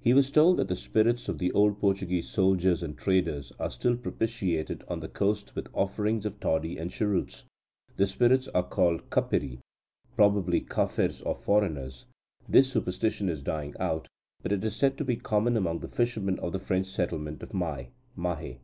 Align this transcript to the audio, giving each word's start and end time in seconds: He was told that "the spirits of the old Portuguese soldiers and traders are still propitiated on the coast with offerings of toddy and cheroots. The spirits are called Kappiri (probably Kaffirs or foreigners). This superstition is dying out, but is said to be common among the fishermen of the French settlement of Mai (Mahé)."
He 0.00 0.14
was 0.14 0.30
told 0.30 0.58
that 0.58 0.68
"the 0.68 0.76
spirits 0.76 1.28
of 1.28 1.38
the 1.38 1.50
old 1.50 1.80
Portuguese 1.80 2.28
soldiers 2.28 2.84
and 2.84 2.96
traders 2.96 3.52
are 3.58 3.68
still 3.72 3.96
propitiated 3.96 4.84
on 4.86 5.00
the 5.00 5.08
coast 5.08 5.56
with 5.56 5.66
offerings 5.74 6.24
of 6.24 6.38
toddy 6.38 6.78
and 6.78 6.88
cheroots. 6.92 7.42
The 7.96 8.06
spirits 8.06 8.46
are 8.54 8.62
called 8.62 9.10
Kappiri 9.10 9.58
(probably 10.14 10.60
Kaffirs 10.60 11.20
or 11.20 11.34
foreigners). 11.34 12.04
This 12.48 12.70
superstition 12.70 13.28
is 13.28 13.42
dying 13.42 13.74
out, 13.80 14.06
but 14.40 14.52
is 14.52 14.76
said 14.76 14.96
to 14.98 15.04
be 15.04 15.16
common 15.16 15.56
among 15.56 15.80
the 15.80 15.88
fishermen 15.88 16.38
of 16.38 16.52
the 16.52 16.60
French 16.60 16.86
settlement 16.86 17.42
of 17.42 17.52
Mai 17.52 17.88
(Mahé)." 18.16 18.58